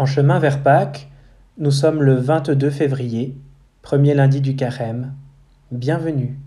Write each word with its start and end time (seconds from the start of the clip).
En 0.00 0.06
chemin 0.06 0.38
vers 0.38 0.62
Pâques, 0.62 1.10
nous 1.58 1.70
sommes 1.70 2.02
le 2.02 2.14
22 2.14 2.70
février, 2.70 3.36
premier 3.82 4.14
lundi 4.14 4.40
du 4.40 4.56
carême. 4.56 5.12
Bienvenue. 5.72 6.38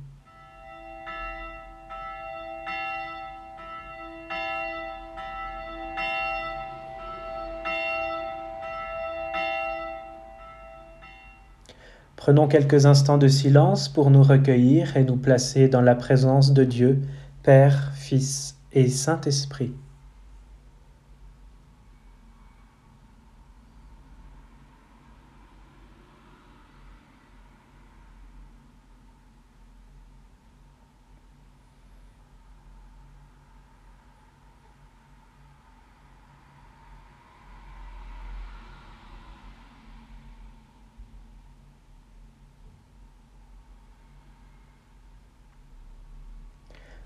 Prenons 12.15 12.47
quelques 12.47 12.87
instants 12.87 13.19
de 13.19 13.27
silence 13.27 13.87
pour 13.87 14.09
nous 14.09 14.23
recueillir 14.23 14.97
et 14.97 15.03
nous 15.03 15.17
placer 15.17 15.67
dans 15.67 15.81
la 15.81 15.93
présence 15.93 16.53
de 16.53 16.63
Dieu, 16.63 17.03
Père, 17.43 17.91
Fils 17.93 18.57
et 18.71 18.87
Saint-Esprit. 18.87 19.75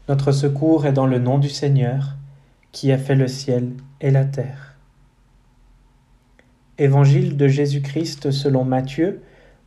Notre 0.09 0.31
secours 0.31 0.85
est 0.85 0.93
dans 0.93 1.05
le 1.05 1.19
nom 1.19 1.37
du 1.37 1.49
Seigneur, 1.49 2.15
qui 2.71 2.93
a 2.93 2.97
fait 2.97 3.15
le 3.15 3.27
ciel 3.27 3.73
et 3.99 4.09
la 4.09 4.23
terre. 4.23 4.77
Évangile 6.77 7.35
de 7.35 7.47
Jésus-Christ 7.49 8.31
selon 8.31 8.63
Matthieu, 8.63 9.21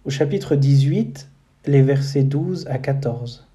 au 0.06 0.10
chapitre 0.10 0.56
18, 0.56 1.28
les 1.66 1.82
versets 1.82 2.22
12 2.22 2.66
à 2.68 2.78
14. 2.78 3.46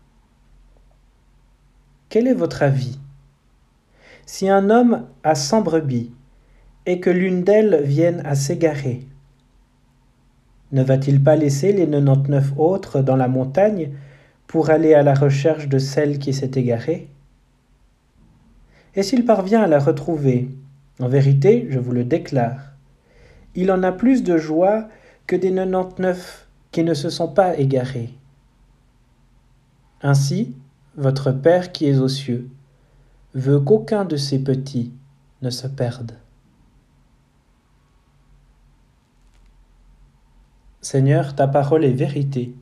Quel 2.10 2.28
est 2.28 2.36
votre 2.36 2.62
avis? 2.62 3.00
Si 4.28 4.48
un 4.48 4.70
homme 4.70 5.08
a 5.24 5.34
cent 5.34 5.62
brebis 5.62 6.12
et 6.86 7.00
que 7.00 7.10
l'une 7.10 7.44
d'elles 7.44 7.82
vienne 7.84 8.22
à 8.26 8.36
s'égarer, 8.36 9.08
ne 10.72 10.84
va-t-il 10.84 11.24
pas 11.24 11.36
laisser 11.36 11.74
les 11.74 11.88
99 11.88 12.54
autres 12.58 13.02
dans 13.02 13.16
la 13.16 13.28
montagne 13.28 13.92
pour 14.48 14.70
aller 14.70 14.94
à 14.94 15.04
la 15.04 15.14
recherche 15.14 15.68
de 15.68 15.78
celle 15.78 16.20
qui 16.20 16.34
s'est 16.34 16.52
égarée 16.56 17.10
Et 18.96 19.04
s'il 19.04 19.26
parvient 19.26 19.62
à 19.62 19.68
la 19.68 19.80
retrouver, 19.80 20.50
en 21.00 21.08
vérité, 21.08 21.68
je 21.70 21.80
vous 21.80 21.92
le 21.92 22.04
déclare, 22.04 22.74
il 23.56 23.72
en 23.72 23.84
a 23.84 23.92
plus 23.92 24.24
de 24.24 24.38
joie 24.38 24.88
que 25.28 25.36
des 25.36 25.54
99 25.54 26.48
qui 26.72 26.84
ne 26.84 26.94
se 26.94 27.10
sont 27.10 27.30
pas 27.30 27.58
égarés. 27.58 28.14
Ainsi, 30.02 30.56
votre 30.98 31.32
Père 31.32 31.72
qui 31.72 31.88
est 31.88 31.98
aux 31.98 32.08
cieux 32.08 32.50
veut 33.34 33.60
qu'aucun 33.60 34.06
de 34.06 34.18
ses 34.18 34.40
petits 34.40 34.94
ne 35.42 35.50
se 35.50 35.68
perde. 35.68 36.14
Seigneur, 40.82 41.36
ta 41.36 41.48
parole 41.48 41.84
est 41.84 41.92
vérité. 41.92 42.54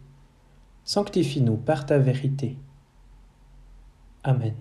Sanctifie-nous 0.86 1.58
par 1.58 1.86
ta 1.86 1.98
vérité. 1.98 2.58
Amen. 4.24 4.54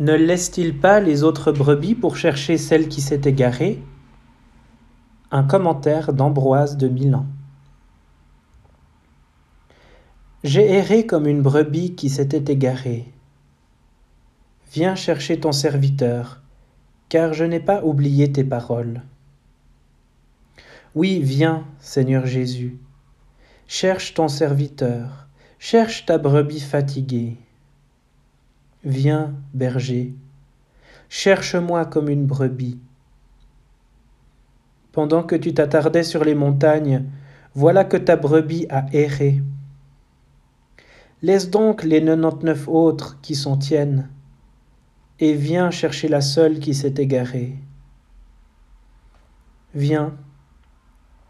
Ne 0.00 0.14
laisse-t-il 0.14 0.78
pas 0.78 1.00
les 1.00 1.22
autres 1.22 1.52
brebis 1.52 1.94
pour 1.94 2.16
chercher 2.16 2.58
celle 2.58 2.88
qui 2.88 3.00
s'est 3.00 3.22
égarée 3.24 3.80
Un 5.30 5.44
commentaire 5.44 6.12
d'Ambroise 6.12 6.76
de 6.76 6.88
Milan. 6.88 7.26
J'ai 10.42 10.68
erré 10.70 11.06
comme 11.06 11.26
une 11.26 11.42
brebis 11.42 11.94
qui 11.94 12.10
s'était 12.10 12.52
égarée. 12.52 13.06
Viens 14.72 14.94
chercher 14.94 15.40
ton 15.40 15.52
serviteur, 15.52 16.42
car 17.08 17.32
je 17.32 17.44
n'ai 17.44 17.60
pas 17.60 17.82
oublié 17.84 18.32
tes 18.32 18.44
paroles. 18.44 19.02
Oui, 20.94 21.18
viens, 21.18 21.66
Seigneur 21.80 22.24
Jésus. 22.24 22.78
Cherche 23.66 24.14
ton 24.14 24.28
serviteur, 24.28 25.26
cherche 25.58 26.06
ta 26.06 26.18
brebis 26.18 26.60
fatiguée. 26.60 27.36
Viens, 28.84 29.34
berger, 29.54 30.14
cherche-moi 31.08 31.84
comme 31.86 32.08
une 32.08 32.26
brebis. 32.26 32.78
Pendant 34.92 35.24
que 35.24 35.34
tu 35.34 35.52
t'attardais 35.52 36.04
sur 36.04 36.22
les 36.22 36.36
montagnes, 36.36 37.04
voilà 37.56 37.84
que 37.84 37.96
ta 37.96 38.14
brebis 38.14 38.66
a 38.70 38.86
erré. 38.92 39.42
Laisse 41.22 41.50
donc 41.50 41.82
les 41.82 42.04
99 42.04 42.68
autres 42.68 43.20
qui 43.20 43.34
sont 43.34 43.56
tiennes, 43.56 44.10
et 45.18 45.32
viens 45.32 45.72
chercher 45.72 46.06
la 46.06 46.20
seule 46.20 46.60
qui 46.60 46.72
s'est 46.72 46.94
égarée. 46.98 47.56
Viens, 49.74 50.14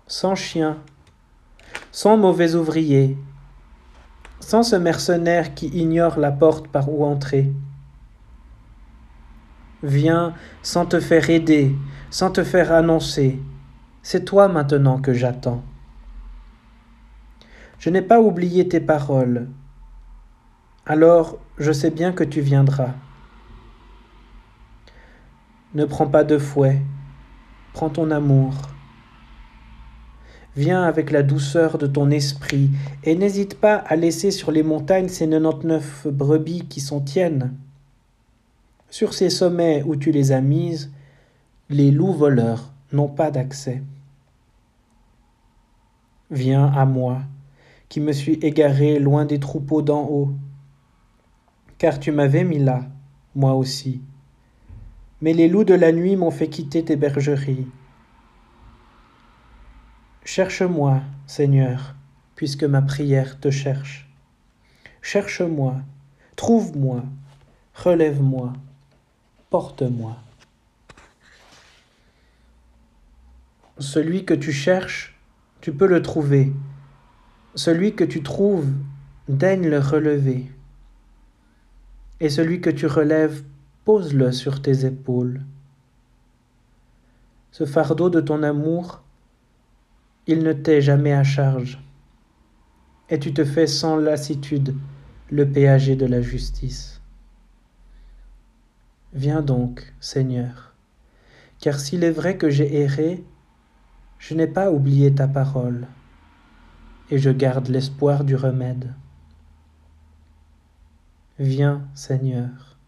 sans 0.06 0.34
chien, 0.34 0.78
sans 1.90 2.16
mauvais 2.16 2.54
ouvrier, 2.54 3.16
sans 4.40 4.62
ce 4.62 4.76
mercenaire 4.76 5.54
qui 5.54 5.68
ignore 5.68 6.18
la 6.18 6.30
porte 6.30 6.68
par 6.68 6.90
où 6.90 7.04
entrer. 7.04 7.50
Viens 9.82 10.34
sans 10.62 10.84
te 10.84 11.00
faire 11.00 11.30
aider, 11.30 11.74
sans 12.10 12.30
te 12.30 12.44
faire 12.44 12.72
annoncer. 12.72 13.40
C'est 14.02 14.24
toi 14.24 14.48
maintenant 14.48 15.00
que 15.00 15.14
j'attends. 15.14 15.62
Je 17.78 17.90
n'ai 17.90 18.02
pas 18.02 18.20
oublié 18.20 18.68
tes 18.68 18.80
paroles. 18.80 19.48
Alors 20.84 21.38
je 21.58 21.72
sais 21.72 21.90
bien 21.90 22.12
que 22.12 22.24
tu 22.24 22.42
viendras. 22.42 22.92
Ne 25.74 25.86
prends 25.86 26.06
pas 26.06 26.24
de 26.24 26.38
fouet, 26.38 26.82
prends 27.72 27.90
ton 27.90 28.10
amour. 28.10 28.54
Viens 30.56 30.84
avec 30.84 31.10
la 31.10 31.24
douceur 31.24 31.78
de 31.78 31.88
ton 31.88 32.10
esprit, 32.10 32.70
et 33.02 33.16
n'hésite 33.16 33.58
pas 33.58 33.74
à 33.74 33.96
laisser 33.96 34.30
sur 34.30 34.52
les 34.52 34.62
montagnes 34.62 35.08
ces 35.08 35.28
99 35.28 36.06
brebis 36.06 36.66
qui 36.68 36.80
sont 36.80 37.00
tiennes. 37.00 37.54
Sur 38.88 39.14
ces 39.14 39.30
sommets 39.30 39.82
où 39.84 39.96
tu 39.96 40.12
les 40.12 40.30
as 40.30 40.40
mises, 40.40 40.92
les 41.70 41.90
loups 41.90 42.12
voleurs 42.12 42.72
n'ont 42.92 43.08
pas 43.08 43.32
d'accès. 43.32 43.82
Viens 46.30 46.66
à 46.66 46.84
moi, 46.84 47.22
qui 47.88 47.98
me 47.98 48.12
suis 48.12 48.34
égaré 48.34 49.00
loin 49.00 49.24
des 49.24 49.40
troupeaux 49.40 49.82
d'en 49.82 50.04
haut, 50.04 50.30
car 51.78 51.98
tu 51.98 52.12
m'avais 52.12 52.44
mis 52.44 52.60
là, 52.60 52.82
moi 53.34 53.54
aussi. 53.54 54.00
Mais 55.20 55.32
les 55.32 55.48
loups 55.48 55.64
de 55.64 55.74
la 55.74 55.90
nuit 55.90 56.14
m'ont 56.14 56.30
fait 56.30 56.48
quitter 56.48 56.84
tes 56.84 56.96
bergeries. 56.96 57.66
Cherche-moi, 60.24 61.02
Seigneur, 61.26 61.94
puisque 62.34 62.64
ma 62.64 62.80
prière 62.80 63.38
te 63.38 63.50
cherche. 63.50 64.08
Cherche-moi, 65.02 65.76
trouve-moi, 66.34 67.04
relève-moi, 67.74 68.54
porte-moi. 69.50 70.16
Celui 73.78 74.24
que 74.24 74.32
tu 74.32 74.50
cherches, 74.50 75.14
tu 75.60 75.74
peux 75.74 75.86
le 75.86 76.00
trouver. 76.00 76.54
Celui 77.54 77.94
que 77.94 78.04
tu 78.04 78.22
trouves, 78.22 78.72
daigne 79.28 79.68
le 79.68 79.78
relever. 79.78 80.50
Et 82.20 82.30
celui 82.30 82.62
que 82.62 82.70
tu 82.70 82.86
relèves, 82.86 83.44
pose-le 83.84 84.32
sur 84.32 84.62
tes 84.62 84.86
épaules. 84.86 85.42
Ce 87.52 87.66
fardeau 87.66 88.08
de 88.08 88.22
ton 88.22 88.42
amour, 88.42 89.03
il 90.26 90.42
ne 90.42 90.52
t'est 90.52 90.80
jamais 90.80 91.12
à 91.12 91.22
charge, 91.22 91.82
et 93.10 93.18
tu 93.18 93.34
te 93.34 93.44
fais 93.44 93.66
sans 93.66 93.96
lassitude 93.96 94.74
le 95.30 95.46
péager 95.46 95.96
de 95.96 96.06
la 96.06 96.22
justice. 96.22 97.02
Viens 99.12 99.42
donc, 99.42 99.92
Seigneur, 100.00 100.74
car 101.60 101.78
s'il 101.78 102.04
est 102.04 102.10
vrai 102.10 102.36
que 102.38 102.48
j'ai 102.48 102.82
erré, 102.82 103.22
je 104.18 104.34
n'ai 104.34 104.46
pas 104.46 104.70
oublié 104.70 105.14
ta 105.14 105.28
parole, 105.28 105.86
et 107.10 107.18
je 107.18 107.30
garde 107.30 107.68
l'espoir 107.68 108.24
du 108.24 108.34
remède. 108.34 108.94
Viens, 111.38 111.86
Seigneur, 111.94 112.78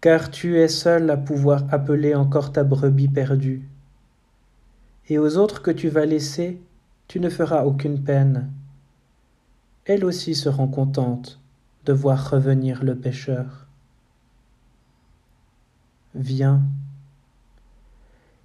car 0.00 0.30
tu 0.30 0.56
es 0.58 0.68
seul 0.68 1.10
à 1.10 1.16
pouvoir 1.16 1.64
appeler 1.70 2.14
encore 2.14 2.52
ta 2.52 2.64
brebis 2.64 3.08
perdue 3.08 3.68
et 5.08 5.18
aux 5.18 5.36
autres 5.36 5.62
que 5.62 5.70
tu 5.70 5.88
vas 5.88 6.06
laisser, 6.06 6.60
tu 7.08 7.20
ne 7.20 7.28
feras 7.28 7.64
aucune 7.64 8.02
peine. 8.02 8.50
Elles 9.84 10.04
aussi 10.04 10.34
seront 10.34 10.68
contentes 10.68 11.40
de 11.84 11.92
voir 11.92 12.30
revenir 12.30 12.84
le 12.84 12.96
pécheur. 12.96 13.66
viens. 16.14 16.62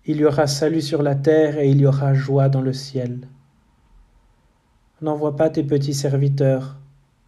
Il 0.05 0.17
y 0.17 0.25
aura 0.25 0.47
salut 0.47 0.81
sur 0.81 1.03
la 1.03 1.15
terre 1.15 1.59
et 1.59 1.69
il 1.69 1.81
y 1.81 1.85
aura 1.85 2.13
joie 2.13 2.47
dans 2.47 2.61
le 2.61 2.73
ciel. 2.73 3.27
N'envoie 5.01 5.35
pas 5.35 5.49
tes 5.49 5.63
petits 5.63 5.93
serviteurs, 5.93 6.77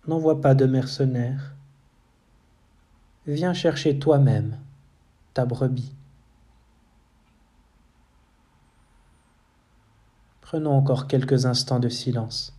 n'envoie 0.07 0.41
pas 0.41 0.55
de 0.55 0.65
mercenaires. 0.65 1.55
Viens 3.27 3.53
chercher 3.53 3.99
toi-même 3.99 4.57
ta 5.33 5.45
brebis. 5.45 5.93
Prenons 10.51 10.73
encore 10.73 11.05
quelques 11.05 11.45
instants 11.45 11.77
de 11.79 11.89
silence. 11.89 12.58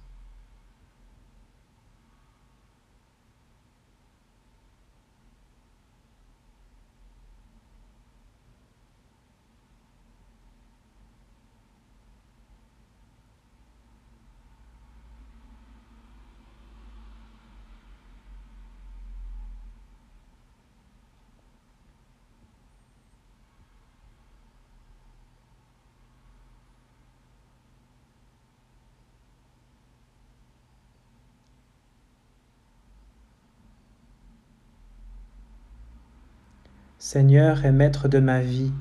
Seigneur 37.03 37.65
et 37.65 37.73
Maître 37.73 38.09
de 38.09 38.19
ma 38.19 38.43
vie, 38.43 38.75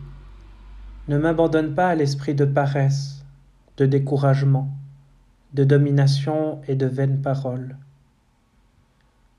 ne 1.07 1.17
m'abandonne 1.17 1.73
pas 1.73 1.87
à 1.87 1.95
l'esprit 1.95 2.35
de 2.35 2.43
paresse, 2.43 3.23
de 3.77 3.85
découragement, 3.85 4.69
de 5.53 5.63
domination 5.63 6.59
et 6.67 6.75
de 6.75 6.85
vaines 6.85 7.21
paroles. 7.21 7.77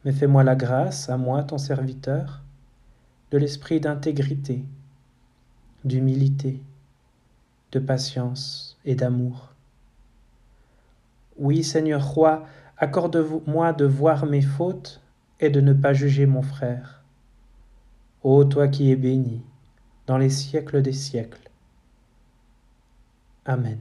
Mais 0.03 0.13
fais-moi 0.13 0.45
la 0.45 0.57
grâce, 0.57 1.11
à 1.11 1.19
moi 1.19 1.43
ton 1.43 1.59
serviteur, 1.59 2.41
de 3.31 3.37
l'esprit 3.37 3.81
d'intégrité, 3.81 4.65
d'humilité, 5.85 6.63
de 7.73 7.81
patience 7.81 8.79
et 8.87 8.95
d'amour. 8.95 9.53
Oui, 11.37 11.65
Seigneur 11.65 12.03
roi, 12.03 12.47
accorde-moi 12.79 13.75
de 13.75 13.85
voir 13.85 14.25
mes 14.25 14.41
fautes 14.41 15.03
et 15.39 15.51
de 15.51 15.61
ne 15.61 15.75
pas 15.75 15.93
juger 15.93 16.25
mon 16.25 16.41
frère 16.41 17.00
Ô 18.23 18.45
toi 18.45 18.69
qui 18.69 18.91
es 18.91 18.97
béni 18.97 19.41
dans 20.07 20.19
les 20.19 20.29
siècles 20.29 20.83
des 20.83 20.93
siècles. 20.93 21.51
Amen. 23.47 23.79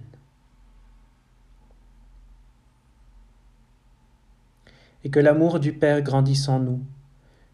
Et 5.03 5.09
que 5.09 5.19
l'amour 5.19 5.59
du 5.59 5.73
Père 5.73 6.01
grandisse 6.01 6.47
en 6.47 6.59
nous, 6.59 6.81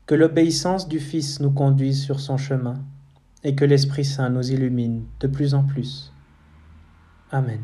que 0.05 0.15
l'obéissance 0.15 0.87
du 0.87 0.99
Fils 0.99 1.39
nous 1.39 1.51
conduise 1.51 2.03
sur 2.03 2.19
son 2.19 2.37
chemin, 2.37 2.83
et 3.43 3.55
que 3.55 3.65
l'Esprit 3.65 4.05
Saint 4.05 4.29
nous 4.29 4.51
illumine 4.51 5.05
de 5.19 5.27
plus 5.27 5.53
en 5.53 5.63
plus. 5.63 6.11
Amen. 7.31 7.61